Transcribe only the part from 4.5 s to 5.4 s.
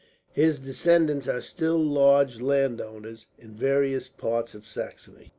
of Saxony.